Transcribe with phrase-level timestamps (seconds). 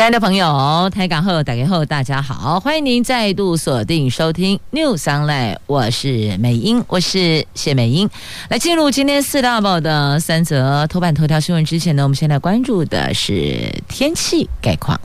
[0.00, 8.08] 亲爱的朋友，台港后打开后，大家好，欢迎您再度锁定收听 News Online，我是美英，我是谢美英。
[8.48, 14.98] 来进入今天四大报的三则头版头条新闻之前呢，我们现在关注的是天气概况。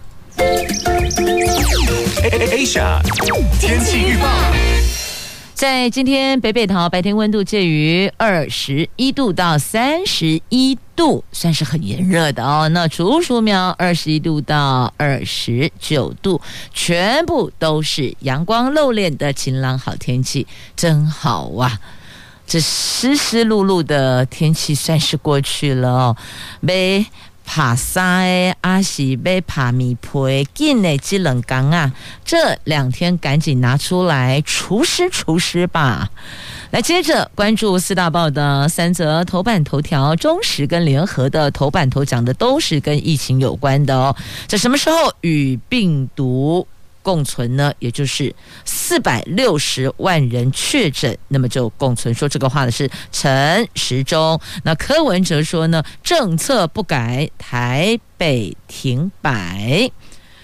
[2.32, 3.02] Asia
[3.60, 4.30] 天气预报。
[5.56, 12.68] 在今天，北北桃白天温度介于二十一度到三十一度，算是很炎热的哦。
[12.68, 16.42] 那竹鼠苗二十一度到二十九度，
[16.74, 20.46] 全部都是阳光露脸的晴朗好天气，
[20.76, 21.80] 真好哇！
[22.46, 26.18] 这湿湿漉漉的天气算是过去了哦，
[26.60, 27.06] 没。
[27.46, 31.92] 爬山诶，阿喜被爬米皮，紧的这冷缸啊，
[32.26, 36.10] 这两天赶紧拿出来除湿除湿吧。
[36.72, 44.14] 来，接着关注四大报的三则头版头条，中实跟联合的头版头讲的都是跟疫情有关的哦。
[44.48, 46.68] 在什么时候与病毒
[47.06, 48.34] 共存呢，也就是
[48.66, 52.12] 四百六十万人确诊，那么就共存。
[52.12, 59.92] 说这个话的是陈时中，那柯文哲说呢，政策不改，台北停摆。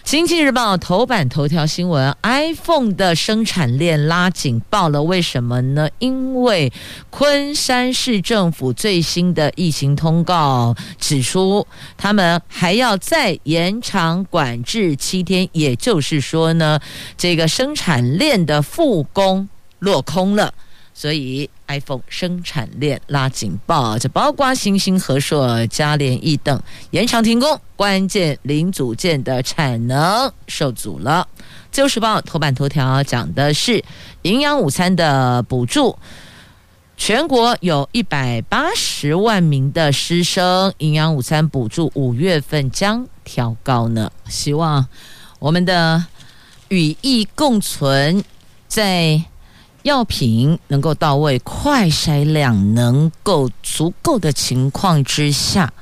[0.04, 5.88] 经济日报头版头条新闻：iPhone 的生产链拉警报了，为什么呢？
[6.00, 6.74] 因为
[7.10, 11.66] 昆山市政府最新的疫情通告指出，
[11.98, 16.80] 他们还要再延长管制七天，也就是说呢，
[17.16, 19.48] 这个生产链的复工
[19.80, 20.54] 落空了。
[20.94, 31.28] 所以，iPhone 生产链拉警报，这包括星星、和硕、嘉联益等延长停工，关键零组件的产能受阻了。
[31.72, 33.84] 自由时报头版头条讲的是
[34.24, 35.98] 营养午餐的补助，
[36.98, 44.12] 全国有一百八十万名的师生，营养午餐补助五月份将调高呢。
[44.28, 44.86] 希望
[45.40, 46.06] 我们的
[46.68, 48.24] 与疫共存
[48.68, 49.24] 在。
[49.84, 55.74] 药品能够到位，快筛量能够足够的情况之下，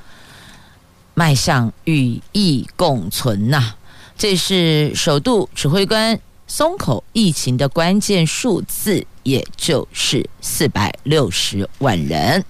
[1.14, 3.74] 迈向与疫共存呐、
[4.18, 6.18] 这是首度指挥官
[6.48, 12.46] 松口疫情的关键数字，也就是四百六十万人。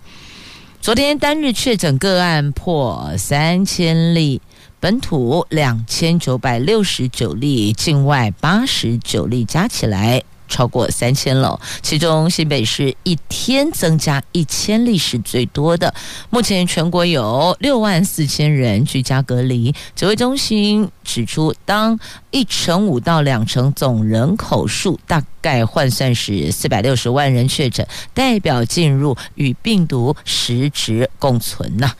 [0.81, 4.39] 昨天单日确诊个案破三千例，
[4.79, 10.23] 本土两千九百六十九例，境外八十九例，加起来。
[10.49, 15.93] 超过三千了，其中新北市一天增加一千例是最多的。
[16.29, 19.73] 目前全国有六万四千人居家隔离。
[19.95, 21.97] 指挥中心指出，当
[22.31, 31.91] 一成五到两成总人口数，大概换算是四百六十万人确诊，代表进入与病毒实质共存呐。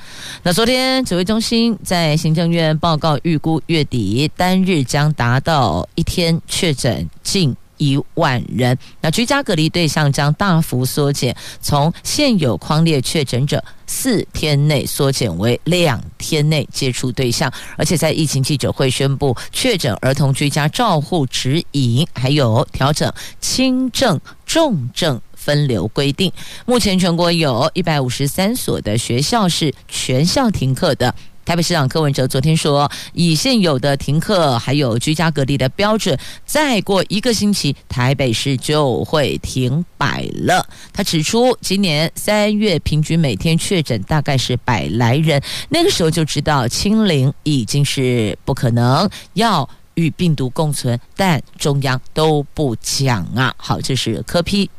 [0.44, 7.56] 那昨天指挥中心在行政院报告，预估月底单日将达到一天确诊近。
[7.80, 26.32] 一万人，那居家隔离对象将大幅缩减，从现有框列确诊者四天内缩减为两天内接触对象，而且在疫情记者会宣布确诊儿童居家照护指引，还有调整轻症、重症分流规定。
[26.66, 31.16] 目前全国有一百五十三所的学校是全校停课的。
[31.50, 36.16] 台北市长柯文哲昨天说，以现有的停课还有居家隔离的标准，
[36.46, 40.64] 再过一个星期，台北市就会停摆了。
[40.94, 53.52] 他指出，今年三月平均每天确诊大概是百来人，那个时候就知道清零已经是不可能，要与病毒共存，但中央都不讲啊。
[53.58, 54.70] 好，这是柯批。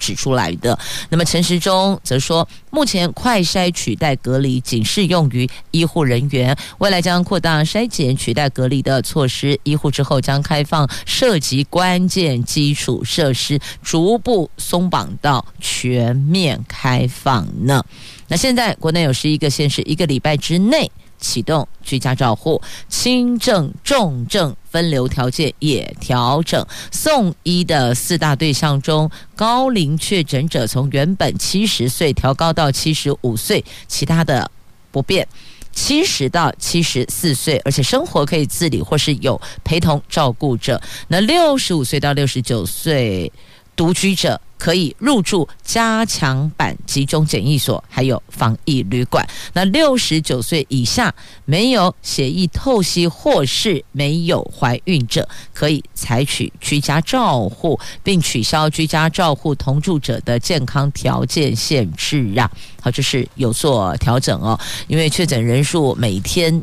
[0.00, 0.76] 指出来的。
[1.10, 9.56] 那么陈时中则说，目前快筛取代隔离仅适用于医护人员，未来将扩大筛检取代隔离的措施。
[9.62, 17.84] 医护之后将开放涉及关键基础设施，逐步松绑到全面开放呢。
[18.28, 20.90] 那现在国内有十一个县市，一个礼拜之内。
[21.20, 26.66] 启动居家照护，轻症、重症分流条件也调整。
[26.90, 34.50] 送医的四大对象中，高龄确诊者从原本七十岁调高到七十五岁，其他的
[34.90, 35.28] 不变。
[35.72, 40.80] 七十到七十四岁，而且生活可以自理或是有陪同照顾者。
[41.06, 43.32] 那六十五岁到六十九岁
[43.76, 44.40] 独居者。
[44.60, 49.26] 可以入住加强版集中检疫所，还有防疫旅馆。
[49.54, 51.12] 那六十九岁以下
[51.46, 62.50] 没有血液透析或是没有怀孕者，可以采取居家照护，并取消居家照护同住者的健康条件限制啊。
[62.82, 66.62] 好，这是有做调整哦，因为确诊人数每天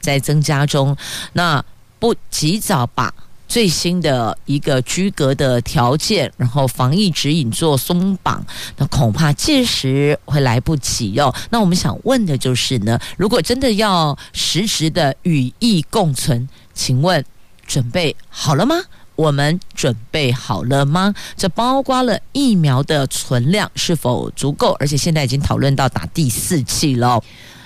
[0.00, 0.96] 在增加中，
[1.34, 1.64] 那
[2.00, 3.14] 不及早把。
[3.48, 8.44] 最新的一个居格的条件，然后防疫指引做松绑，
[8.76, 11.34] 那恐怕届时会来不及哦。
[11.48, 17.24] 那我们想问的就是呢，如果真的要实时的与疫共存，请问
[17.66, 18.76] 准备好了吗？
[19.16, 21.14] 我们准备好了吗？
[21.34, 27.20] 这包括了疫苗的存量是否足够，而且现在已经讨论到打第四剂了，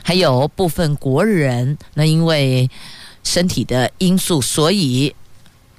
[0.04, 2.70] 还有部分国人那因为
[3.24, 5.12] 身体的因素，所以。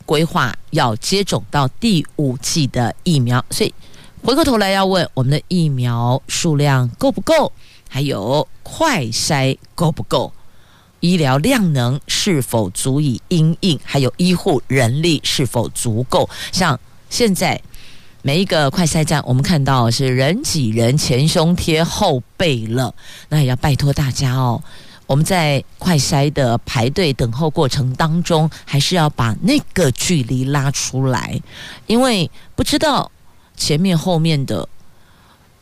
[0.05, 3.73] 规划要接种到第五剂的疫苗，所以
[4.23, 7.51] 回过头来要问我们的疫苗数量够不够，
[7.89, 10.31] 还有快筛够不够，
[10.99, 16.29] 医疗量能是否足以应应，还有医护人力是否足够？
[16.51, 16.79] 像
[17.09, 17.61] 现在
[18.21, 22.95] 每一个快筛站，我们看到是人挤人，前胸贴后背了，
[23.29, 24.63] 那也要拜托大家哦。
[25.05, 31.39] 我们在快筛的排队等候过程当中，还是要把那个距离拉出来，
[31.87, 33.11] 因为不知道
[33.55, 34.67] 前面后面的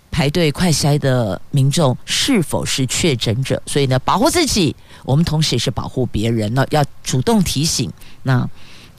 [0.09, 7.91] 排队快筛的民众是否是确诊者，所以呢，保护自己，我们同时也是保护别人呢，要主动提醒
[8.23, 8.49] 那。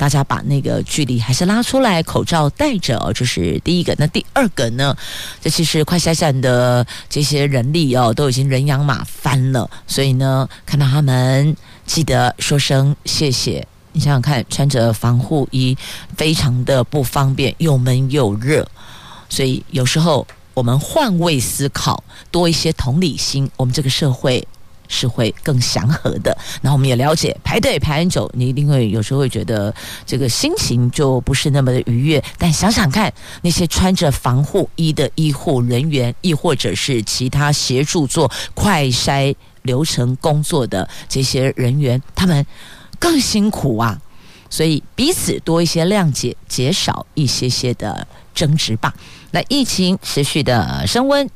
[0.03, 3.95] 大家把那个距离还是拉出来，口罩戴着哦，这是第一个。
[4.01, 4.97] 那第二个呢？
[5.41, 11.57] 这其实快筛站的这些人力哦，都已经人仰马翻了，所以呢，看到他们
[11.87, 13.65] 记得说声谢谢。
[13.93, 15.79] 你想想看，穿着防护衣
[16.17, 18.67] 非常的不方便，又闷又热，
[19.29, 22.03] 所以有时候我们换位思考，
[22.33, 24.45] 多一些同理心，我们这个社会。
[24.93, 26.37] 是会更祥和的。
[26.61, 29.75] 那我们也了解，排队排很久，你一定会有时候会觉得
[30.05, 32.23] 这个心情就不是那么的愉悦。
[32.37, 33.11] 但想想看，
[33.41, 42.45] 那些穿着防护衣的医护人员，亦或者是其他协助做快筛流程工作的这些人员，他们
[42.99, 43.99] 更辛苦啊。
[44.51, 48.93] 所以彼此多一些谅解，减少一些些的争执吧。
[49.31, 51.27] 那疫情持续的升温。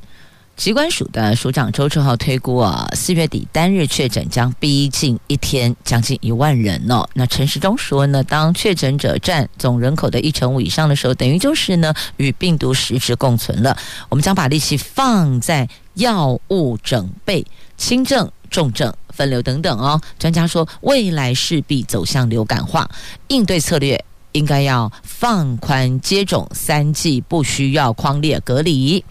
[0.57, 7.07] 疾管署的署长周志浩推估啊，四月底单日确诊将逼近一天将近一万人哦。
[7.13, 13.77] 那陈时中说呢，当确诊者占总人口的一成五以上的时候，等于就是呢与病毒实质共存了。
[14.09, 17.45] 我们将把力气放在药物整备、
[17.77, 20.01] 轻症、重症分流等等哦。
[20.19, 22.91] 专家说，未来势必走向流感化，
[23.29, 29.05] 应对策略应该要放宽接种三剂，不需要匡列隔离。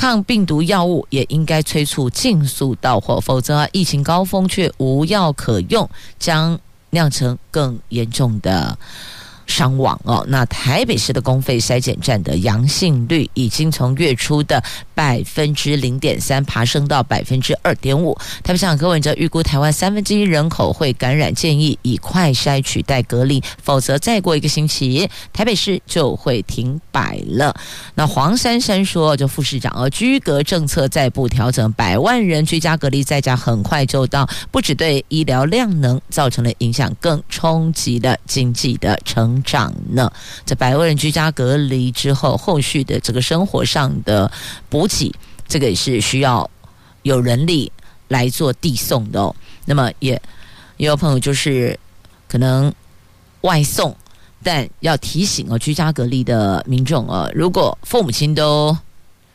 [0.00, 5.86] 抗病毒药物也应该催促尽速到货，否则疫情高峰却无药可用，
[6.18, 6.58] 将
[6.88, 8.78] 酿成更严重的。
[9.50, 14.62] 伤亡哦，那台北市的公费筛检站的阳性率已经从月初的
[14.94, 18.16] 百分之零点三爬升到百分之二点五。
[18.44, 27.54] 台北市长柯文哲预估台湾三分之一人口会感染，建议以快筛取代隔离，否则再过一个星期，台北市就会停摆了。
[27.96, 40.10] 那黄珊珊说，就副市长，而居隔政策再不调整，百万人居家隔离在家很快就到，不只对医疗量能造成了影响，更冲击了经济的成长呢？
[40.44, 44.30] 这百万人居家隔离之后，后续的这个生活上的
[44.68, 45.12] 补给，
[45.48, 46.48] 这个也是需要
[47.02, 47.70] 有人力
[48.08, 49.34] 来做递送的哦。
[49.64, 50.20] 那么也
[50.76, 51.78] 也有朋友就是
[52.28, 52.72] 可能
[53.42, 53.96] 外送，
[54.42, 58.76] 但要提醒哦，居家隔离的民众哦，如果父母亲都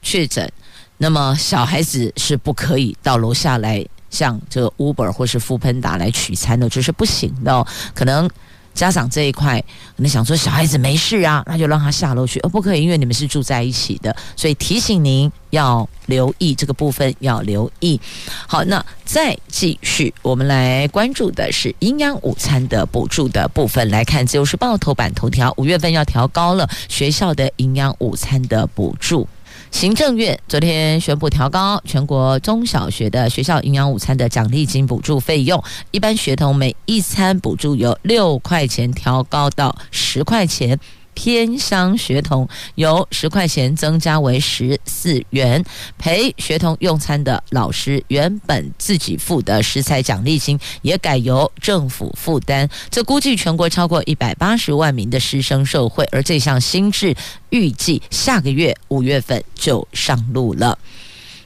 [0.01, 0.51] 确诊，
[0.97, 8.29] 那么小孩子是不可以到楼下来像这个 Uber 或是 Foodpanda 来取餐的，这是不行的哦，可能。
[8.75, 9.59] 家长这一块，
[9.95, 12.39] 可能想说小孩子没事啊，那就让他下楼去。
[12.41, 17.99] 哦，不可以，因为你们是住在一起的，所以提醒您要留意这个部分，要留意。
[18.45, 23.89] 好，那再继续，我们来关注的是营养午餐的补助的部分。
[23.89, 29.27] 来看《自由时报》头版头条，五月份要调高了学校的营养午餐的补助。
[29.71, 40.79] 行政院昨天宣布调高全国中小学的学校营养午餐的奖励金补助费用，一般学童每一餐补助由六块钱调高到十块钱，
[41.15, 45.63] 偏乡学童由十块钱增加为十四元，
[45.97, 52.69] 陪学童用餐的老师原本自己付的食材奖励金也改由政府负担。
[52.91, 57.15] 这估计全国超过一百八十万名的师生受惠，而这项新制
[57.49, 60.77] 预计下个月五月份就上路了。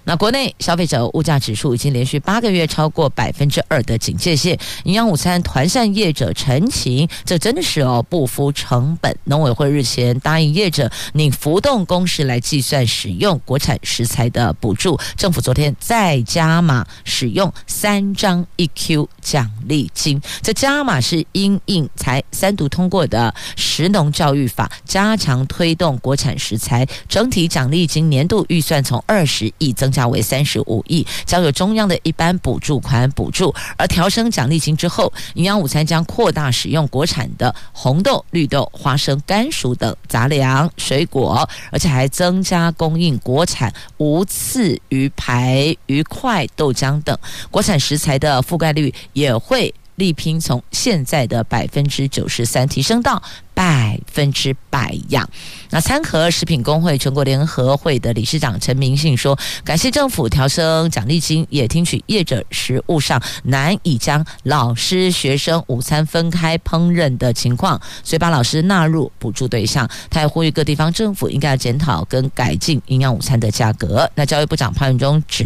[0.09, 9.15] 那国内消费者物价指数已经连续八个月超过百分之二的警戒线，营养午餐团膳业者陈情，这真的是哦不敷成本。
[9.25, 29.98] 农委会日前答应业者拟浮动公式来计算使用国产食材的补助，政府昨天再加码使用三张一 Q 奖励金，这加码是因应才三读通过的食农教育法，加强推动国产食材，整体奖励金年度预算从二十亿增加。
[29.99, 47.17] 价为三十五亿，将有中央的一般补助款补助，而调升奖励金之后，营养午餐将扩大使用国产的红豆、绿豆、花生、甘薯等杂粮、水果，而且还增加供应国产无刺鱼排、鱼块、豆浆等
[47.51, 53.21] 国产食材的覆盖率也会力拼从现在的百分之九十三提升到。
[53.59, 55.29] 百分之百样。
[55.69, 69.85] 那餐盒食品工会全国联合会的理事长陈明信说：“感谢政府调升奖励金，也听取业者实务上难以将老师、学生午餐分开烹饪的情况，所以把老师纳入补助对象。
[70.09, 75.45] 他还呼吁各地方政府应该要检讨跟改进营养午餐的价格。”那教育部长潘文忠指：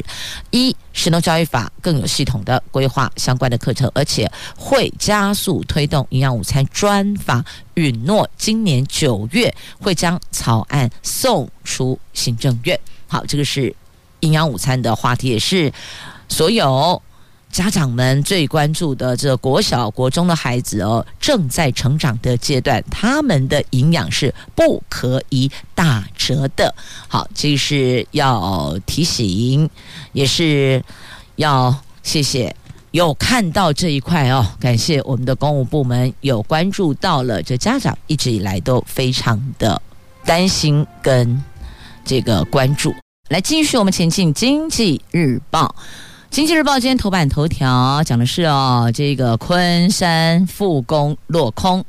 [0.51, 7.43] 一，食农教育法更有系统的规划相关的课程，而且会加速推动营养午餐专法。
[7.75, 12.80] 允诺今年九月会将草案送出行政院。
[13.08, 13.75] 好，这个是
[14.22, 15.72] 营养午餐的话题，也是
[16.27, 17.01] 所有
[17.51, 19.15] 家长们最关注的。
[19.15, 26.74] 这国小、国中的孩子哦，正在成长的阶段，他们的营养是不可以打折的。
[27.08, 29.70] 好，这是要提醒，
[30.13, 30.84] 也是
[31.36, 32.56] 要谢谢。
[32.94, 39.82] 有看到这一块哦，感谢我们的公务部门有关注到了，这家长一直以来都非常的
[40.24, 41.44] 担心跟
[42.06, 42.94] 这个关注。
[43.30, 45.76] 来继续我们前进，《经济日报》，
[46.30, 51.84] 《经济日报》今天头版头条讲的是哦，这个昆山复工落空。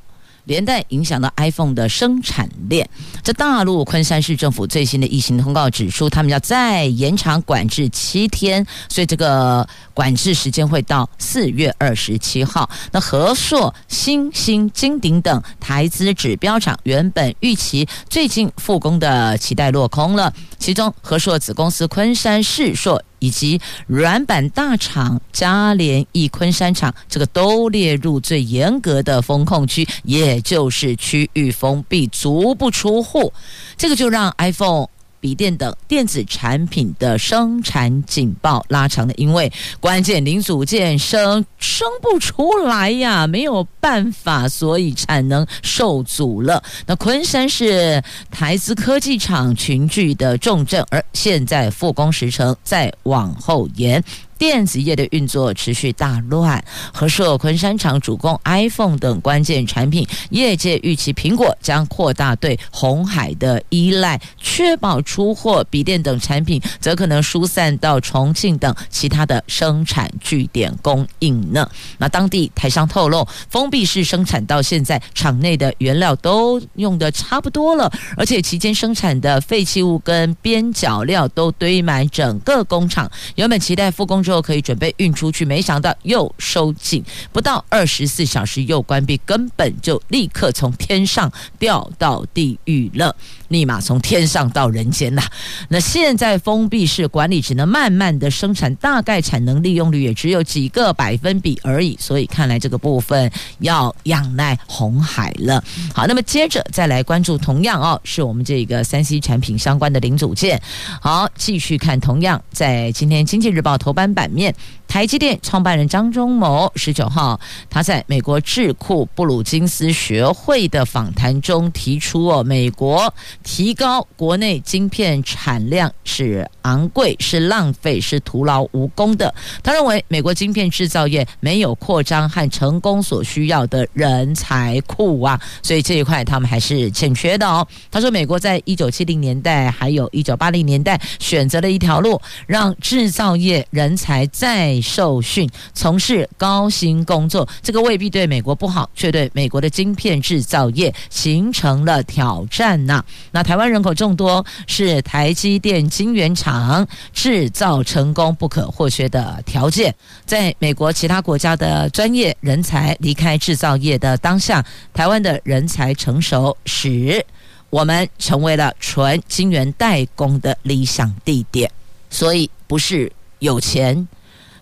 [0.45, 2.89] 连带影响到 iPhone 的生产链。
[3.23, 12.69] 这大陆昆山市政府最新的疫情通告指出，他们要再延长管制七天，所以这个管制时间会到四月二十七号。
[12.93, 23.03] 那和硕、新兴、金鼎等台资指标厂原本预期最近复工的期待落空了，其中和硕子公司昆山世硕。
[23.25, 33.33] 以及软板大厂嘉联益昆山厂，这个都列入最严格的风控区，也就是区域封闭，足不出户。
[33.78, 34.88] 这个就让 iPhone。
[35.25, 39.50] 笔电等电子产品的生产警报拉长了，因为
[39.81, 46.62] 关键零组件生生不出来呀，没有办法，所以产能受阻了。
[46.85, 54.04] 那昆山是台资科技厂群聚的重镇，而现在复工时程再往后延。
[54.38, 56.62] 电子业的运作持续大乱，
[56.93, 71.69] 和硕昆山厂主攻 iPhone 等关键产品，业界预期苹果将扩大对红海的依赖，确保出货；笔电等产品则可能疏散到重庆等其他的生产据点供应呢。
[71.99, 93.14] 那当地台商透露，封闭式生产到现在，厂内的原料都用的差不多了，而且期间生产的废弃物跟边角料都堆满整个工厂，原本期待复工之都可以准备运出去，没想到又收紧，不到二十四小时又关闭，根本就立刻从天上掉到地狱了。
[93.49, 95.23] 立马从天上到人间呐！
[95.69, 105.62] 那现在封闭式管理只能慢慢的生产，大概产能利用率也只有几个百分比而已，所以看来这个部分要仰赖红海了。
[105.95, 110.61] 好，那么接着再来关注，同样哦，是我们这个三 C 产品相关的零组件。
[111.00, 114.54] 好，继续看，同样在今天经济日报头版版面。
[114.95, 129.35] 台积电创办人张忠谋十九号，他在美国智库布鲁金斯学会的访谈中提出：哦，美国提高国内晶片产量是昂贵、是浪费、是徒劳无功的。
[129.65, 137.67] 他认为，美国晶片制造业没有扩张和成功所需要的人才库啊，所以这一块他们还是欠缺的哦。
[137.91, 159.95] 他说，美国在一九七零年代还有一九八零年代选择了一条路，让制造业人才在受训，从事高薪工作，这个未必对美国不好，却对美国的晶片制造业形成了挑战呐、那台湾人口众多，是台积电晶圆厂制造成功不可或缺的条件。
[160.26, 167.25] 在美国其他国家的专业人才离开制造业的当下，台湾的人才成熟，使
[167.71, 171.71] 我们成为了纯晶圆代工的理想地点。
[172.11, 173.11] 所以不是
[173.41, 174.07] 有钱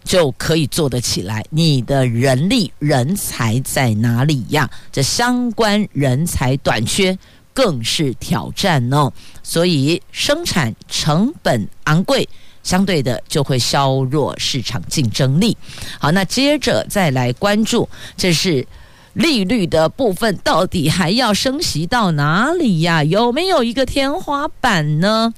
[0.04, 4.68] 就可以做得起来，你的人力人才在哪里呀？
[4.90, 7.16] 这相关人才短缺
[7.54, 9.12] 更是挑战哦。
[9.42, 12.28] 所以生产成本昂贵，
[12.62, 15.56] 相对的就会削弱市场竞争力。
[15.98, 18.66] 好，那接着再来关注，这是
[19.14, 23.04] 利率的部分，到底还要升息到哪里呀？
[23.04, 25.32] 有没有一个天花板呢？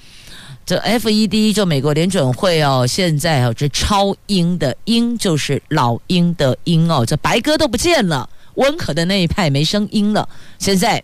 [0.67, 10.29] 这 FED 就美国联准会哦，现在哦，这超鹰的鹰就是老鹰的鹰哦，这白鸽都不见了，温和的那一派没声音了。
[10.59, 11.03] 现在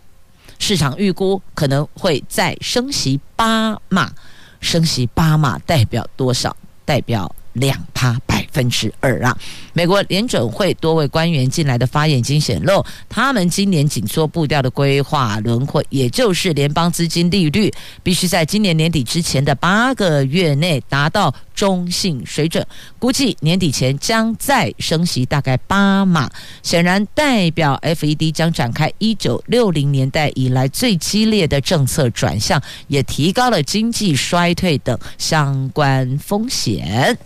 [0.57, 4.11] 市场预估可能会再升息八码，
[4.59, 6.55] 升息八码代表多少？
[6.83, 9.37] 代表两趴百分之二啊！
[9.73, 17.71] 美国联准会多位官员近来的发言已经显露，他们今年紧缩步调的规划轮廓，也就是联邦资金利率
[18.03, 22.65] 必须在今年年底之前的八个月内达到中性水准，
[22.99, 26.29] 估计年底前将再升息大概八码，
[26.63, 37.17] 显然代表 FED 将展开一九六零年代以来最激烈的政策转向，也提高了经济衰退等相关风险。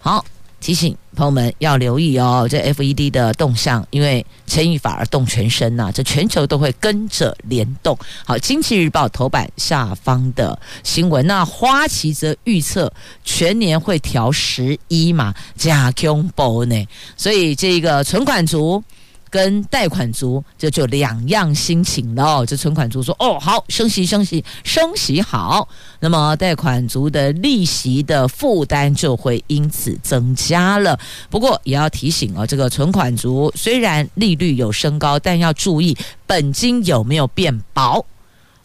[0.00, 0.24] 好。
[0.62, 7.98] 提醒朋友们要留意哦，这 FED 的动向，因为牵一发而动全身呐、啊，这全球都会跟着联动。
[8.26, 12.92] 好，《经济日报》头版下方的新闻，那花旗则预测
[13.24, 18.84] 全年会调十一嘛，加恐怖呢，所以这个存款族。
[19.30, 22.44] 跟贷款族这就两样心情了。
[22.44, 25.68] 这存款族说：“哦，好，升息，升息，升息好。”
[26.00, 30.98] 那么贷款族的利息的负担就会因此增加了。
[31.30, 35.96] 不过也要提醒哦，这个存款族虽然利率有升高，但要注意
[36.26, 38.04] 本金有没有变薄。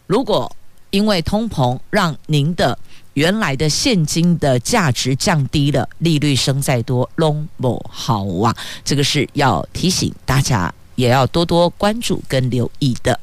[0.06, 0.50] 如果
[0.90, 2.78] 因为通膨让您的
[3.16, 8.54] 原来的现金的价值降低了，利率升再多，拢不好啊！
[8.84, 13.18] 这个是要提醒大家，也要多多关注跟留意的。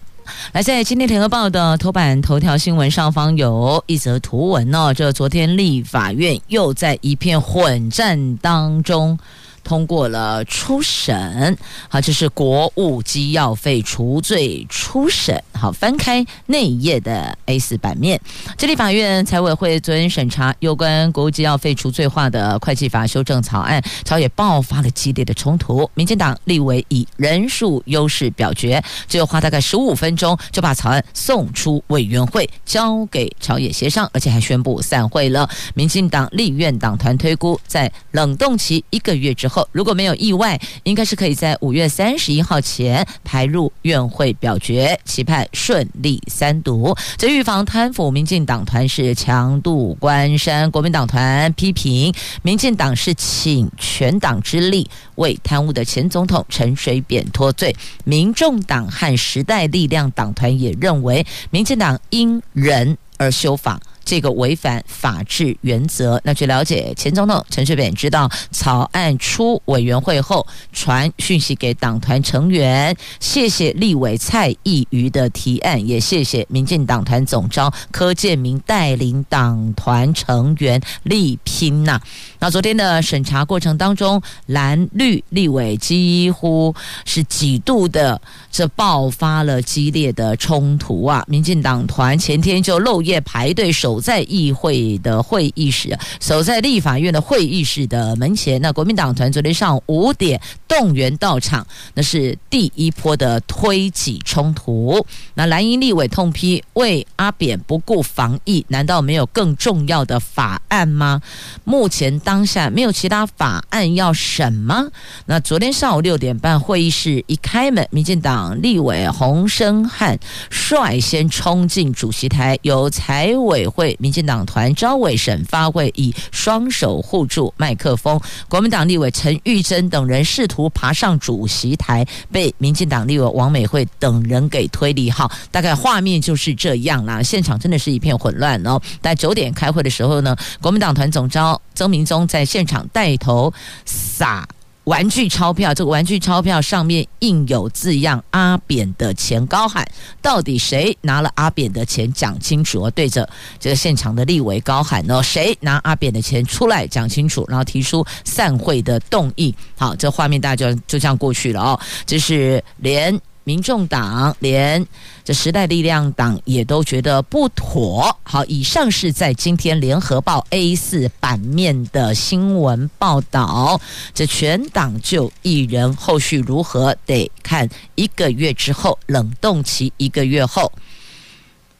[0.54, 9.20] 来，在今天联合报的头版头条新闻上方有一则图文哦，这昨天立法院又在一片混战当中。
[9.64, 15.42] 通过了初审，好，这是国务机要费除罪初审。
[15.54, 18.20] 好，翻开那一页的 A4 版面，
[18.58, 25.90] 这里法院财委会昨天审查有关国务机要废除罪化的会计法修正草案，朝野爆发了激烈的冲突。
[25.94, 35.50] 民进党立委以人数优势表决，只有花大概十五分钟就把草案送出委员会，交给朝野协商，而且还宣布散会了。
[35.74, 39.48] 民进党立院党团推估，在冷冻期一个月之。
[39.54, 46.96] 后如果没有意外，应该是可以在五月三十一号前排入院会表决，期盼顺利三读。
[47.18, 57.76] 这预防贪腐，民进党团是强度关山，国民党团批评民进党是请全党之力为贪污的前总统陈水扁脱罪。
[58.04, 63.80] 民众党和时代力量党团也认为，民进党因人而修法。
[64.04, 66.20] 这个违反法治原则。
[66.24, 82.00] 那据了解，前总统陈水扁知道草案出委员会后，传讯息给党团成员，谢谢立委蔡易余的提案，也谢谢民进党团总召柯建铭带领党团成员力拼呐。
[82.40, 86.74] 那昨天的审查过程当中，蓝绿立委几乎
[87.06, 88.20] 是几度的
[88.52, 91.24] 这爆发了激烈的冲突啊！
[91.28, 98.60] 民进党团前天就漏夜排队守守在议会的会议室，守在立法院的会议室的门前。
[98.60, 105.06] 那国民党团昨天上午五点动员到场，那是第一波的推挤冲突。
[105.36, 111.22] 那蓝营立委痛批为阿扁不顾防疫，难道没有更重要的法案吗？
[111.64, 114.88] 目前当下没有其他法案要审吗？
[115.28, 120.18] 那昨天上午六点半，会议室一开门，民进党立委洪生翰
[120.50, 123.83] 率先冲进主席台，由财委会。
[123.84, 128.18] 会，民进党团招委审发会以双手护住麦克风，
[128.48, 135.12] 国民党立委陈玉珍等人试图爬上主席台，被民进党立委王美惠等人给推离。
[135.12, 137.22] 好，大概画面就是这样啦。
[137.22, 138.80] 现场真的是一片混乱哦。
[139.02, 144.48] 在九点开会的时候呢，国民党团总召曾明宗在现场带头撒。
[144.86, 149.88] 玩具钞票，这个玩具钞票上面印有字样“阿扁的钱”，高喊
[150.22, 152.90] 到底谁拿了阿扁的钱，讲清楚。
[152.92, 153.28] 对着
[153.60, 159.56] 这个现场的立委高喊哦，谁拿阿扁的钱出来讲清楚，然后提出散会的动议。
[159.78, 161.80] 好，这画面大家就就这样过去了哦。
[162.06, 163.20] 这是连。
[163.46, 164.86] 民众党连
[165.24, 168.18] 这时代力量党也都觉得不妥。
[168.24, 173.80] 好，以上是在今天联合报 A 四版面的新闻报道。
[174.14, 180.72] 这全党就一人，后续如何得看一个月之后冷冻期一个月后，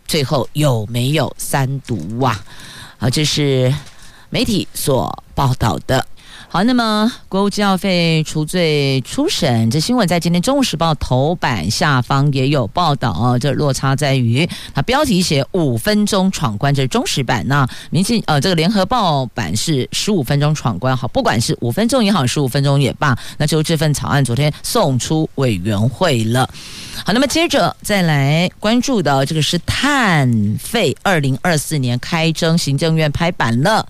[0.06, 2.44] 最后有没有三毒啊？
[2.98, 3.74] 好，这是
[4.30, 6.06] 媒体所报道的。
[6.50, 13.40] 好，那么国务机要费除罪初审，这新闻在今天《中国时报》头版下方也有报道哦。
[13.40, 17.44] 这落差在于，它标题写五分钟闯关，这是中时版。
[17.48, 20.96] 那民进呃，这个联合报版是十五分钟闯关。
[20.96, 26.48] 好，不管是五分钟也好，十五分钟也罢，那就这份草案昨天送出委员会了。
[27.04, 33.88] 好，那么接着再来关注的这个是碳费，二零二四年开征，行政院拍板了，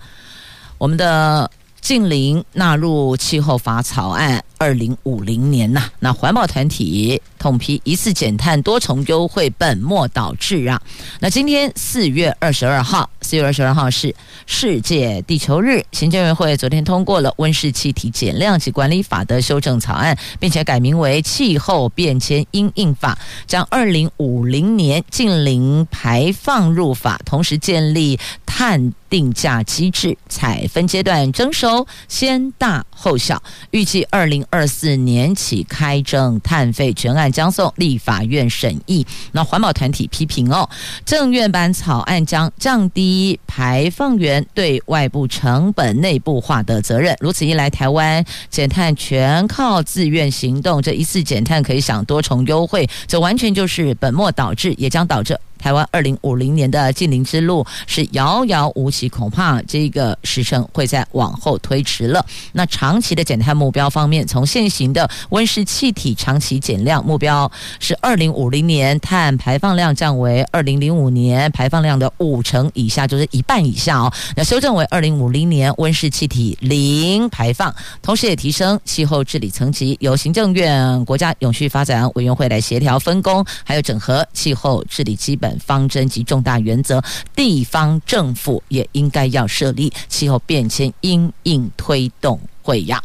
[0.78, 1.50] 我们的。
[1.84, 10.80] 近邻纳入气候法草案，二零五零年呐、那环保团体统批一次减碳多重优惠本末倒置啊！
[11.20, 14.14] 那今天四月二十二号，四月二十二号是
[14.46, 39.06] 世界地球日，行政院会昨天通过了温室气体减量及管理法的修正草案，并且改名为气候变迁因应法，将二零五零年净零排放入法，同时建立碳定价机制，采分阶段征收，先大后小，预计二零二四年起开征碳费，全案将送立法院审议。
[39.32, 40.66] 那环保团体批评哦，
[41.04, 55.38] 政院版草案将降低排放源对外部成本内部化的责任，如此一来，台湾减碳全靠自愿行动，这一次减碳可以享多重优惠，这完全就是本末倒置，也将导致。
[55.64, 62.22] 台湾二零五零年的净零之路是遥遥无期，恐怕这个时程会再往后推迟了。
[62.52, 67.50] 那长期的减碳目标方面，从现行的温室气体长期减量目标
[67.80, 74.12] 是二零五零年碳排放量降为二零零五年排放量的五成以下，就是一半以下哦。
[74.36, 85.53] 那修正为二零五零年温室气体零排放，同时也提升气候治理层级，由行政院国家永续发展委员会来协调分工，还有整合气候治理基本。
[85.58, 87.02] 方针及重大原则，
[87.34, 93.02] 地方政府也应该要设立气候变迁因应推动会呀。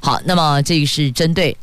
[0.00, 1.56] 好，那么这个是针对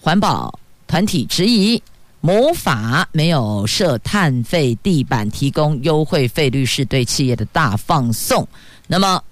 [0.00, 1.82] 环保团体质疑，
[2.20, 8.46] 魔法没有设碳费地板，提供优惠费率是对企业的大放送。
[8.86, 9.22] 那么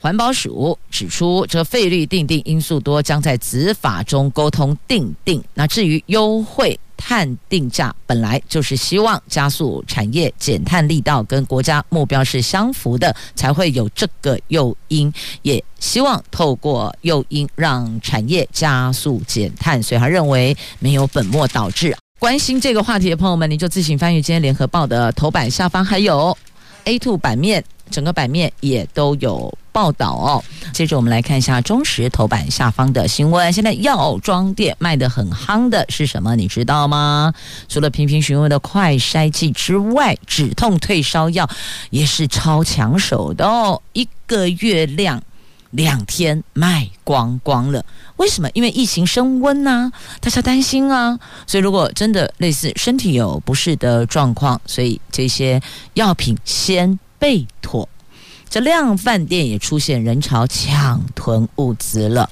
[0.00, 5.42] 环保署指出，这费率定定因素多，将在执法中沟通定定。
[5.54, 6.78] 那至于优惠。
[7.04, 15.12] 碳定价本来就是希望加速产业减碳力道跟国家目标是相符的，才会有这个诱因，
[15.42, 21.94] 也希望透过诱因让产业加速减碳，所以他认为没有本末倒置。
[22.20, 26.38] 关心这个话题的朋友们，你就自行翻阅今天联合报的头版下方，还有
[26.84, 29.52] A two 版面，整个版面也都有。
[29.72, 33.52] 报道哦，接着我们来看一下中时头版下方的新闻。
[33.52, 36.36] 现在药妆店卖得很夯的是什么？
[36.36, 37.32] 你知道吗？
[37.68, 41.48] 除了频频询问的快筛剂之外，止痛退烧药
[41.90, 45.22] 也是超抢手的哦，一个月量
[45.70, 47.84] 两天卖光光了。
[48.18, 48.50] 为什么？
[48.52, 51.18] 因为疫情升温呐、大家担心啊。
[51.46, 55.60] 所以如果真的类似身体有不适的状况，所以这些
[55.94, 57.88] 药品先备妥。
[58.52, 62.28] 这量饭店也出现人潮抢囤物资了。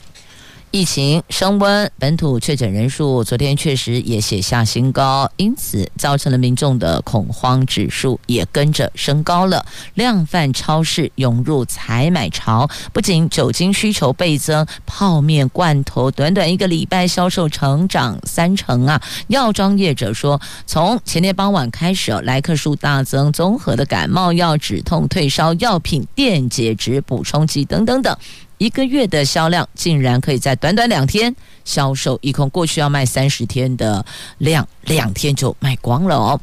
[0.73, 9.67] 疫情升温，本土确诊人数昨天确实也写下新高，因此造成了民众的恐慌指数也跟着升高了。
[9.95, 19.03] 量贩超市涌入采买潮，不仅酒精需求倍增，泡面、罐头短短一个礼拜销售成长三成啊！
[19.27, 28.17] 药妆业者说，从前天傍晚开始，来客数大增，综合的感冒药、止痛退烧药品、电解质补充剂等等等。
[28.61, 34.05] 一个月的销量竟然可以在短短两天销售一空，过去要卖三十天的
[34.37, 36.39] 量，两天就卖光了哦。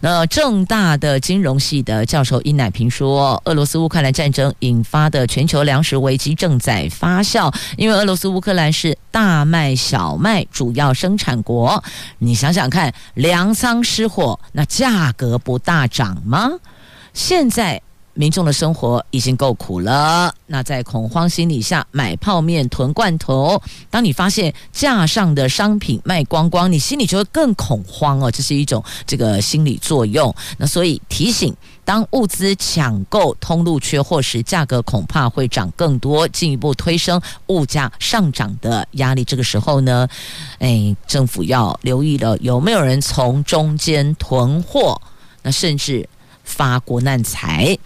[0.00, 11.82] 那正大的金融系的教授殷乃平说，俄罗斯乌克兰战争引发的全球粮食危机正在发酵，因为俄罗斯乌克兰是大麦、小麦主要生产国。
[12.18, 16.50] 你想想看，粮仓失火，那价格不大涨吗？
[17.14, 17.80] 现在。
[18.14, 23.60] 民众的生活已经够苦了，那在恐慌心理下买泡面、囤罐头。
[23.90, 30.32] 当你发现架上的商品卖光光，你心里就会更恐慌哦，这是一种这个心理作用。
[30.56, 31.52] 那所以提醒，
[31.84, 39.24] 当物资抢购通路缺货时，价格恐怕会涨更多，进一步推升物价上涨的压力。
[39.24, 40.06] 这个时候呢，
[40.60, 45.00] 哎，政府要留意了，有没有人从中间囤货？
[45.42, 46.08] 那甚至。
[46.44, 47.76] 发国难财。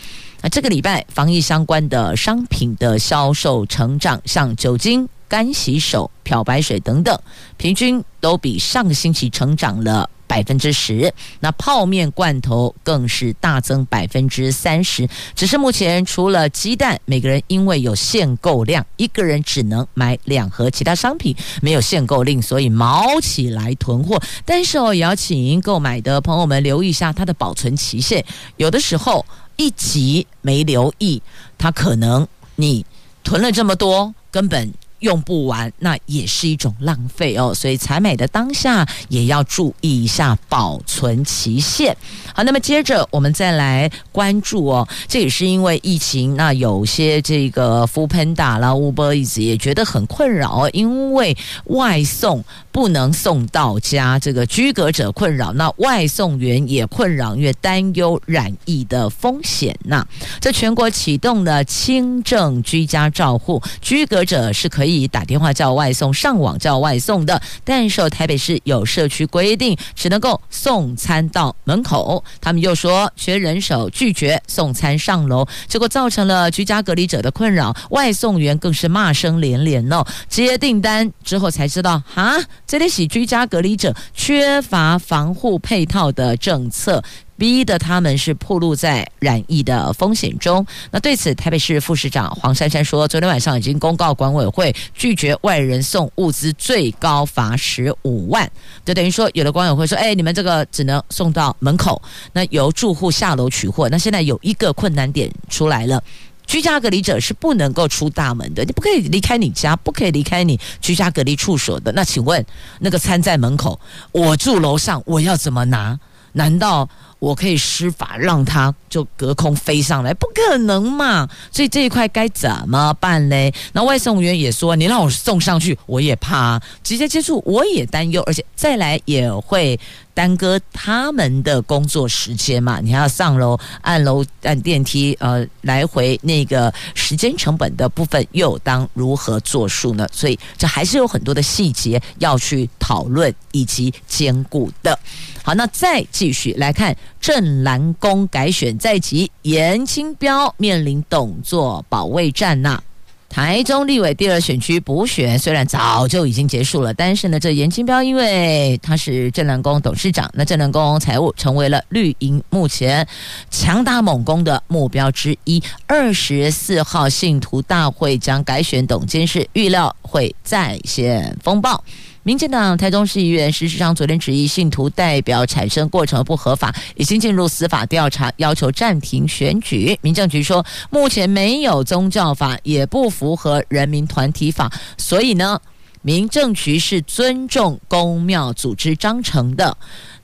[0.43, 7.19] 那这个礼拜防疫相关的商品的销售成长，像酒精、干洗手、漂白水等等，
[7.57, 10.09] 平均都比上个星期成长了。
[10.29, 15.09] 百分之十，那泡面罐头更是大增百分之三十。
[15.35, 24.21] 只是目前除了鸡蛋，每个人因为有限购量，一个人只能买两盒，其他商品没有限购令，所以毛起来囤货。
[24.45, 28.25] 但是哦，也要请购买的朋友们留意一下它的保存期限，
[28.59, 29.25] 有的时候
[29.57, 31.21] 一急没留意，
[31.57, 32.85] 它可能你
[33.25, 34.73] 囤了这么多，根本。
[35.01, 37.55] 用不完，那也是一种浪费哦。
[37.55, 41.97] 所以采买的当下也要注意一下保存期限。
[42.35, 59.99] 好，那么接着我们再来关注哦，这也是因为疫情，那有些这个 foodpanda 啦、Uber 也觉得很困扰哦，因为外送不能送到家，这个居隔者困扰，那外送员也困扰，因为担忧染疫的风险呐。
[59.99, 60.07] 那
[60.41, 64.88] 在全国启动了轻症居家照护，居隔者是可以。
[64.89, 72.25] 以打电话叫外送，上网叫外送的，但是台北市有社区规定，只能够送餐到门口。
[72.41, 80.05] 他们又说缺人手，拒绝送餐上楼，结果造成了居家隔离者的困扰，外送员更是骂声连连哦。
[80.29, 87.03] 接订单之后才知道，啊，这里是居家隔离者缺乏防护配套的政策。
[87.39, 90.67] 逼得他们是暴露在染疫的风险中。
[90.91, 98.51] 那对此，台北市副市长黄珊珊说，昨天晚上已经公告管委会拒绝外人送物资，最高罚十五万。
[98.85, 103.89] 就等于说，有的管委会说，哎，你们这个只能送到门口，那由住户下楼取货。
[103.89, 106.03] 那现在有一个困难点出来了，
[106.45, 111.93] 居家隔离者是不能够出大门的，你不可以离开你家，不可以离开你居家隔离处所的。
[111.93, 112.45] 那请问，
[112.81, 113.79] 那个餐在门口，
[114.11, 115.97] 我住楼上，我要怎么拿？
[116.33, 116.89] 难道？
[117.19, 121.29] 我可以施法让他就隔空飞上来，不可能嘛？
[121.51, 123.53] 所以这一块该怎么办嘞？
[123.73, 129.79] 那外送员也说，你让我送上去，我也怕直接接触，我也担忧，而且再来也会
[130.15, 132.81] 耽搁他们的工作时间嘛。
[132.81, 140.07] 你还要上楼按楼按电梯，呃，来回那个时间成本的部分又当如何作数呢？
[140.13, 144.99] 所以这还是有很多的细节要去讨论以及兼顾的。
[145.43, 146.97] 好，那再继续来看。
[147.21, 152.83] 镇澜宫改选在即，严清标面临董座保卫战呐。
[153.29, 163.07] 台中立委第二选区补选虽然早就已经结束了，但是呢，这严清标因为他是镇澜宫董事长，那镇澜宫财务成为了绿营目前
[163.51, 165.63] 强打猛攻的目标之一。
[165.87, 171.85] 二十四号信徒大会将改选董监事，预料会再现风暴。
[172.29, 179.99] 民进党台中市议员施世昌昨天质疑信徒代表产生过程不合法，已经进入司法调查，要求暂停选举。
[180.03, 185.59] 民政局说，目前没有宗教法，也不符合人民团体法，所以呢，
[186.03, 189.75] 民政局是尊重公庙组织章程的。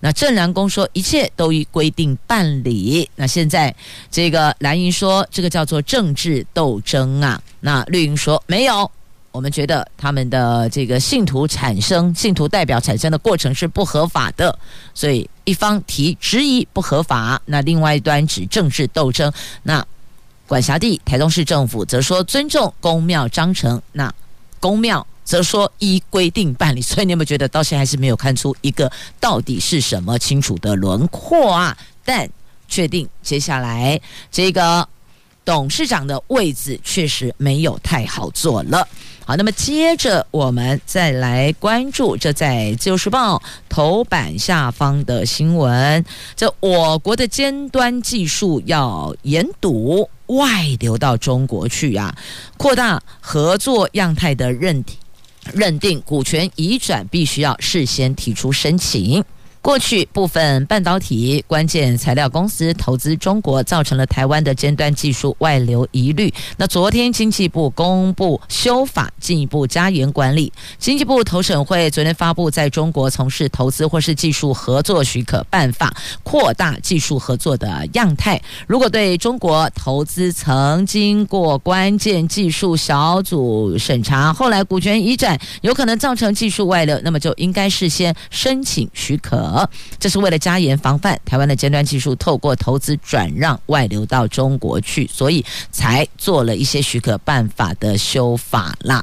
[0.00, 3.08] 那镇澜宫说，一切都依规定办理。
[3.16, 3.74] 那现在
[4.10, 7.40] 这个蓝营说，这个叫做政治斗争啊。
[7.60, 8.90] 那绿营说没有。
[9.34, 14.56] 我们觉得他们的这个信徒产生、信徒代表产生的过程是不合法的，
[14.94, 19.32] 所以一方提质疑不合法，那另外一端指政治斗争。
[19.64, 19.84] 那
[20.46, 24.14] 管辖地台中市政府则说尊重公庙章程，那
[24.60, 26.80] 公庙则说依规定办理。
[26.80, 31.76] 所以你有没有觉得到现在还是没有看出一个到底是什么清楚的轮廓啊？
[32.04, 32.30] 但
[32.68, 34.88] 确定接下来这个
[35.44, 38.86] 董事长的位置确实没有太好做了。
[39.26, 43.38] 好，那么接着我们再来关注这在《自由时报》
[43.70, 46.04] 头版下方的新闻。
[46.36, 52.14] 这我国的尖端技术要严堵，外流到中国去啊，
[52.58, 54.94] 扩大合作样态的认定，
[55.54, 59.24] 认定股权移转必须要事先提出申请。
[59.64, 66.30] 过去部分半导体关键材料公司投资中国，造成了台湾的尖端技术外流疑虑。
[66.58, 70.52] 那昨天经济部公布修法，进一步加严管理。
[70.78, 75.90] 经济部投审会昨天发布在中国从事投资或是技术合作许可办法，
[76.22, 78.38] 扩大技术合作的样态。
[78.66, 89.53] 如果对中国投资曾经过关键技术小组审查，后来股权移转有可能造成技术外流，那么就应该事先申请许可。
[89.98, 99.02] 这是为了加严防范台湾的尖端技术透过投资转让外流到中国去，所以才做了一些许可办法的修法啦。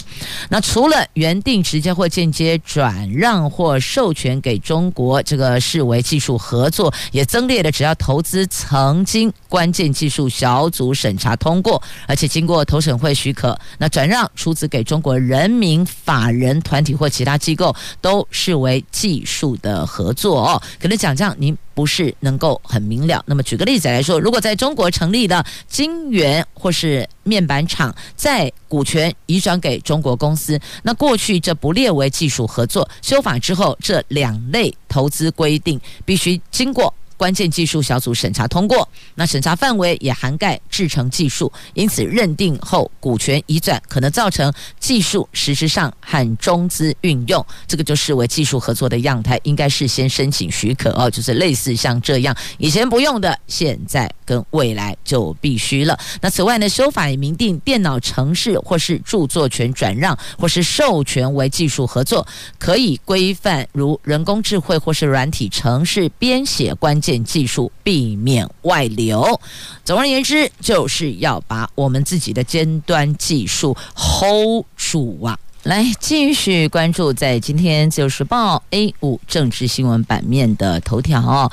[0.50, 20.41] 那除了原定直接或间接转让或授权给中国，这个视为技术合作，也增列了只要投资曾经关键技术小组审查通过，而且经过投审会许可，那转让出资给中国人民法人团体或其他机构，都视为技术的合作。
[20.44, 23.24] 哦，可能讲这样您不是能够很明了。
[23.28, 32.88] 那么举个例子来说，如果在中国成立的晶圆或是面板厂，在股权移转给中国公司，那过去这不列为技术合作。
[33.02, 36.94] 修法之后，这两类投资规定必须经过。
[37.22, 55.96] 关键技术小组审查通过，那审查范围也涵盖制程技术，因此认定后股权移转可能造成技术实质上和中资运用，这个就视为技术合作的样态，应该事先申请许可哦，就是类似像这样，以前不用的，现在跟未来就必须了。
[56.22, 62.26] 那此外呢，修法也明定电脑程式或是著作权转让或是授权为技术合作，
[62.58, 67.11] 可以规范如人工智慧或是软体程式编写关键。
[67.20, 69.40] 技术避免外流，
[69.84, 75.38] 总而言之，就是要把我们自己的尖端技术 hold 住啊！
[75.64, 81.52] 来继续关注在今天《自由时报》A 五政治新闻版面的头条，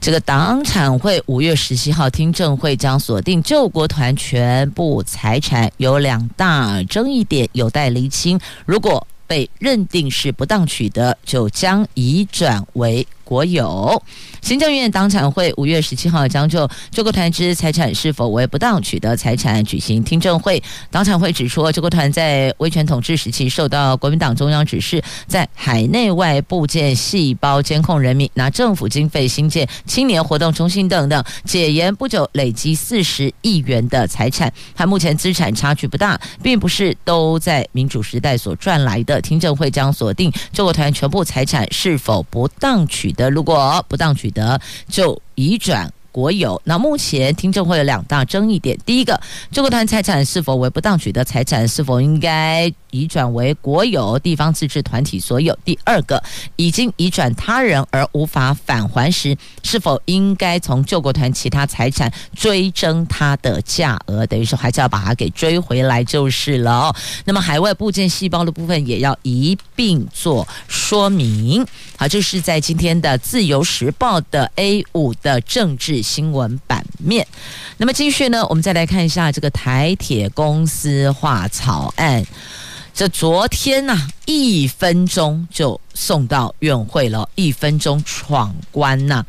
[0.00, 8.40] 这个党产会五月十七号听证会将锁定救国团全部财产，有两大争议点有待厘清。
[8.66, 14.00] 如果被认定是不当取得，就将移转为国有。
[14.42, 20.62] 行政院党产会五月十七号将就救国团之财产是否为不当取得财产举行听证会。
[20.90, 31.24] 党产会指出，救国团在威权统治时期受到国民党中央指示，在海内外布建细胞监控人民，拿政府经费兴建青年活动中心等等。
[31.44, 39.18] 解严不久，累积四十亿元的财产，和目前资产差距不大，并不是都在民主时代所赚来的。
[39.22, 45.90] 听证会将锁定救国团全部财产是否不当取的，如果不当取得，就移转。
[46.14, 46.62] 国有。
[46.62, 56.22] 那目前听证会有两大争议点：第一个，中国团财产是否为不当取得财产，是否应该移转为国有地方自治团体所有；第二个，
[56.54, 64.24] 已经移转他人而无法返还时，是否应该从救国团其他财产追征它的价额？
[64.28, 66.96] 等于说还是要把它给追回来就是了哦。
[67.24, 71.66] 那么海外部件细胞的部分也要一并做说明。
[71.96, 76.04] 好，这是在今天的《自由时报》的 A 五的政治。
[76.04, 77.26] 新闻版面，
[77.78, 82.24] 那么继续呢，我们再来看一下这个台铁公司化草案。
[82.94, 89.26] 这昨天呐、一分钟就送到院会了，一分钟闯关呐、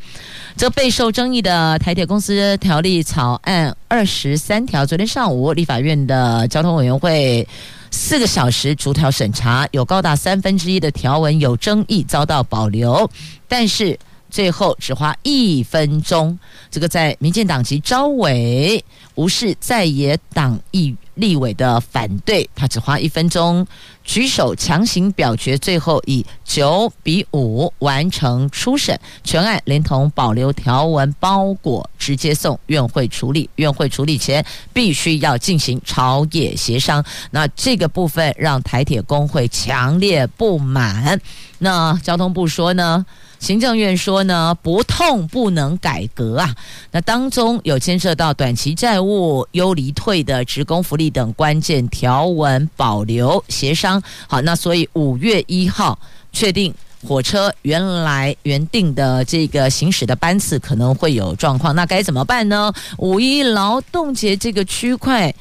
[0.56, 7.46] 这备受争议的台铁公司条例草案二十三条，昨天上午立法院的交通委员会
[7.90, 13.10] 四个小时逐条审查，有高达三分之一的条文有争议，遭到保留，
[13.48, 13.98] 但是。
[14.30, 16.38] 最后只花一分钟，
[16.70, 18.84] 这个在民进党籍招委
[19.14, 23.66] 无视在野党议立委的反对，他只花一分钟。
[24.06, 33.50] 举手强行表决，最后以九比五完成初审，全案连同保留条文包裹直接送院会处理。
[33.56, 41.20] 院会处理前必须要进行朝野协商，那这个部分让台铁工会强烈不满。
[41.58, 43.04] 那交通部说呢？
[43.38, 46.56] 行政院说呢，不痛不能改革啊。
[46.90, 53.95] 那当中有牵涉到短期债务、优离退的职工福利等关键条文保留协商。
[54.26, 55.98] 好，那所以五月一号
[56.32, 56.74] 确定
[57.06, 62.72] 火车原来原定的这个行驶的班次可能会有状况，那该怎么办呢？
[62.98, 65.32] 五一劳动节这个区块，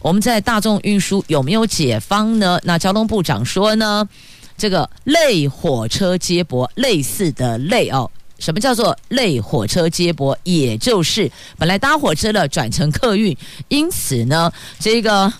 [0.00, 2.58] 我们在大众运输有没有解方呢？
[2.64, 4.08] 那交通部长说呢？
[4.56, 10.36] 这个类火车接驳，类似的类哦，什么叫做类火车接驳？
[10.44, 13.36] 也就是本来搭火车的转乘客运，
[13.68, 15.30] 因此呢，这个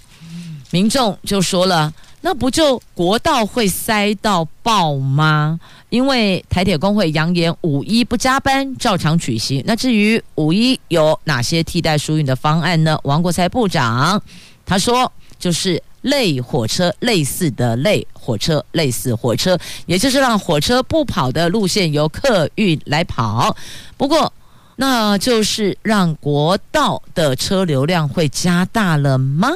[0.70, 1.92] 民众就说了。
[2.22, 5.58] 那不就国道会塞到爆吗？
[5.88, 9.62] 因为台铁工会扬言五一不加班，照常举行。
[9.66, 12.98] 那至于五一有哪些替代疏运的方案呢？
[13.04, 14.22] 王国材部长
[14.66, 23.56] 他说，就是类火车类似的类火车类似火车，也就是让火车不跑的路线由客运来跑。
[23.96, 24.32] 不过。
[24.80, 29.50] 那就是让国道的车流量会加大了吗？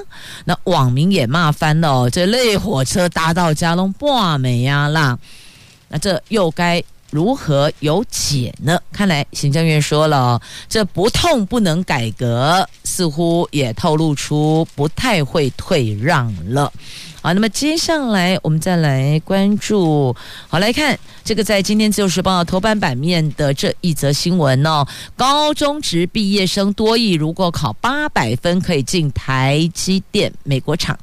[0.45, 5.18] 那网民也骂翻了，这类火车搭到家龙挂美呀啦，
[5.89, 8.79] 那这又该如何有解呢？
[8.93, 16.70] 看来行政院说了，这不痛不能改革，似乎也透露出不太会退让了。
[17.25, 20.14] 好，那么接下来我们再来关注，
[20.47, 30.99] 好来看这个在今天自由时报头版版面的这一则新闻哦，高中职毕业生多益如果考八百分可以进台积电美国厂。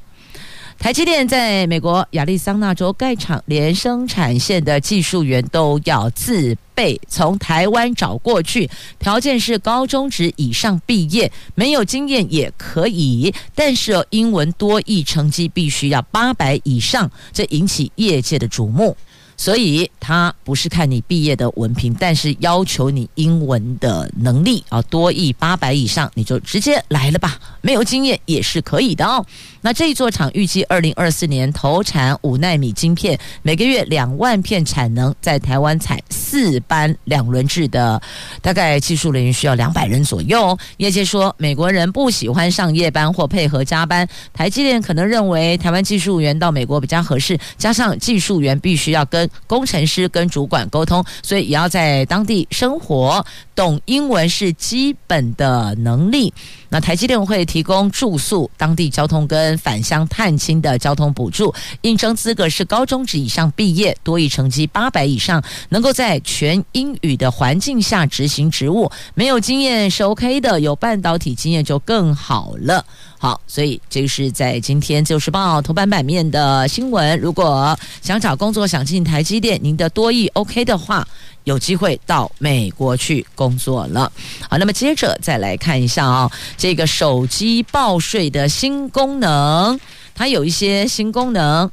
[0.82, 8.68] 台积电在美国亚利桑那州盖厂，连生产线的技术员都要自备，从台湾找过去，
[8.98, 18.96] 条件是高中职以上毕业，没有经验也可以，但是英文多益成绩必须要八百以上，这引起业界的瞩目。
[19.42, 27.40] 所以他不是看你毕业的文凭，但是要求你英文的能力啊，多益八百以上，你就直接来了吧。
[27.60, 29.26] 没有经验也是可以的哦。
[29.60, 38.00] 那这一座厂预计二零二四年投产五纳米晶片，每个月两万片产能，在台湾采四班两轮制的，
[38.40, 40.56] 大概技术人员需要两百人左右。
[40.76, 53.24] 业界说，美国人不喜欢上夜班或配合加班，台积电可能认为台湾技术员到美国比较合适，加上技术员必须要跟工程师跟主管沟通，所以也要在当地生活，
[53.54, 56.32] 懂英文是基本的能力。
[56.72, 61.54] 那台积电会提供住宿、当地交通跟返乡探亲的交通补助。
[61.82, 68.90] 应征资格是高中职以上毕业，多益成绩八百以上，能够在全英语的环境下执行职务。
[69.14, 72.82] 没有经验是 OK 的，有半导体经验就更好了。
[73.18, 77.16] 好，所以这个是在今天《自由时报》头版版面的新闻。
[77.20, 81.06] 如果想找工作，想进台积电，您的多益 OK 的话，
[81.44, 84.10] 有机会到美国去工作了。
[84.48, 89.78] 好，那么接着再来看一下啊、这个手机报税的新功能，
[90.14, 91.70] 它有一些新功能，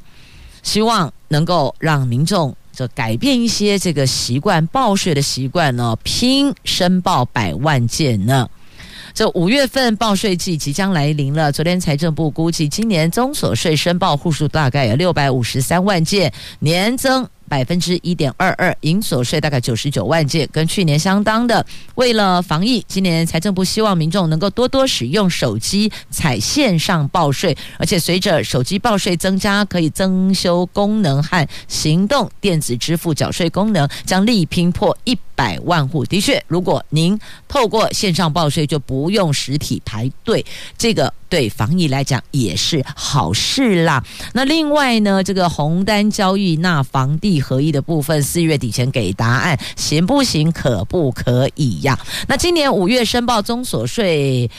[0.63, 8.49] 希望能够让民众就改变一些这个习惯，报税的习惯呢，拼申报百万件呢。
[9.13, 11.51] 这五月份报税季即将来临了。
[11.51, 17.27] 昨天财政部估计，今年综所税申报户数大概有六百五十三万件，年增。
[17.49, 21.65] 百分之一点二二，营所税大概九十九万件，跟去年相当的。
[21.95, 36.05] 为了防疫，今年财政部希望民众能够多多使用手机采线上报税，而且随着手机报税增加，可以增修功能和行动电子支付缴税功能，将力拼破一百万户。
[36.05, 40.45] 的确，如果您透过线上报税，就不用实体排队，
[40.77, 41.11] 这个。
[41.29, 44.03] 对防疫来讲也是好事啦。
[44.33, 50.51] 那另外呢，这个红单交易那房地合一的部分，四月底前给答案，行不行？
[50.51, 51.97] 可不可以呀？
[52.27, 54.49] 那今年五月申报综所税。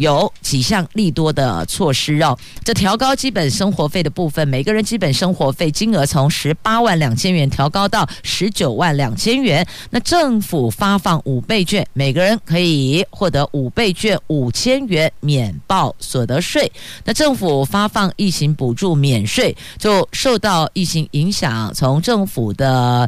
[0.00, 9.64] 有几项利多的措施哦，这调高基本生活费的部分，每个人基本生活费金额从十八万两千元调高到十九万两千元。
[9.90, 16.72] 那政府发放五倍券，每个人可以获得五倍券五千元免报所得税。
[17.04, 23.06] 那政府发放疫情补助免税，就受到疫情影响，从政府的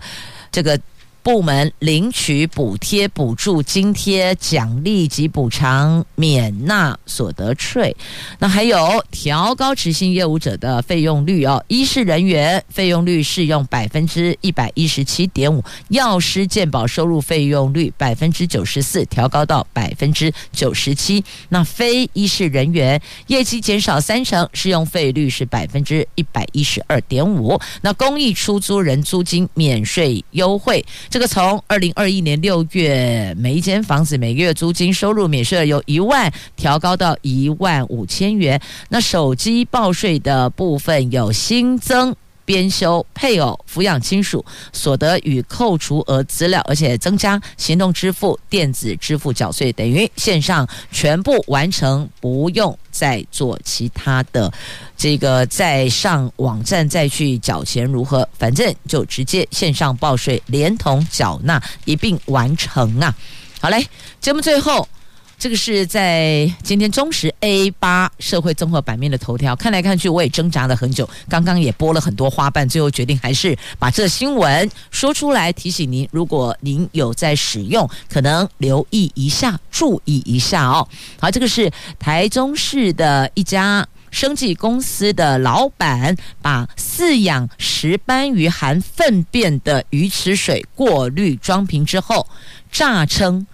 [0.51, 0.78] 这个。
[1.23, 7.97] 部门领取补贴、补助、津贴、奖励及补偿，免纳所得税。
[8.41, 21.25] 那还有调高执行业务者的费用率哦，医师人员费用率适用百分之一百一十七点五，药师健保收入费用率百分之九十四，调高到百分之九十七。
[21.51, 27.61] 那非医师人员业绩减少三成，适用费率是百分之一百一十二点五。
[27.83, 30.85] 那公益出租人租金免税优惠。
[31.13, 38.59] 这个从二零二一年六月，每一间房子每个月租金收入免税由一万调高到一万五千元。
[38.89, 42.17] 那手机报税的部分有新增。
[42.53, 44.44] 编修配偶、抚养亲属
[44.74, 54.53] 所得与扣除额资料，而且增加行动支付、电子支付缴税，等于线上全部完成，不用再做其他的
[54.98, 58.28] 这个再上网站再去缴钱如何？
[58.38, 63.16] 反正就直接线上报税，连同缴纳一并完成啊！
[63.62, 63.88] 好嘞，
[64.20, 64.86] 节目最后。
[65.43, 80.86] 这个是在今天中时 A 八社会综合版面的头条，看来看去我也挣扎了很久，刚刚也播了很多花瓣，最后决定还是把这新闻说出来，提醒您，如果您有在使用，可能留意一下，注意一下哦。
[81.18, 81.68] 好，这个是
[81.99, 92.28] 台中市的一家生技公司的老板，把饲养石斑鱼含粪便的鱼池水过滤装瓶之后，
[92.70, 93.45] 诈称。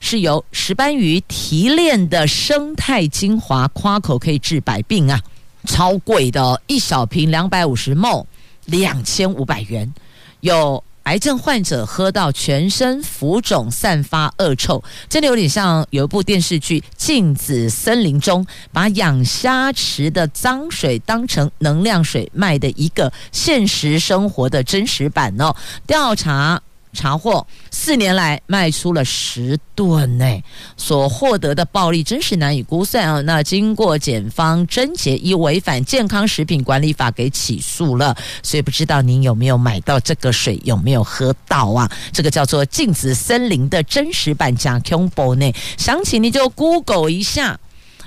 [0.00, 5.20] 是由石斑鱼提炼的生态精华，夸口可以治百病啊，
[5.66, 8.24] 超贵的，一小瓶两百五十 ml，
[8.64, 9.92] 两千五百元。
[10.40, 25.54] 有癌症患者喝到全身浮肿、散发恶臭，真的有点像有一部电视剧《镜子森林》中把养虾池的脏水当成能量水卖的一个现实生活的真实版哦。
[25.86, 26.60] 调查。
[26.92, 30.42] 查获四年来卖出了十吨呢，
[30.76, 33.20] 所获得的暴利真是难以估算啊！
[33.22, 41.90] 那经过检方侦结，依违反健康食品管理法给起诉了，所以不知道您有没有买到这个水，有没有喝到啊？
[42.12, 47.58] 这个叫做镜子森林的真实版加 Combo 呢，详情你就 Google 一下，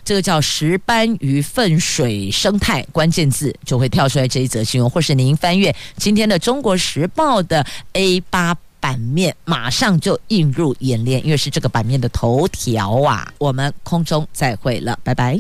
[0.04, 8.56] 这个叫石斑鱼粪水生态关键字就会跳出来这一则新闻，或是您翻阅今天的《中国时报》的 A 八。
[8.84, 13.34] 版面马上就映入眼帘，因为是这个版面的头条啊！
[13.38, 15.40] 我们空中再会了，拜拜。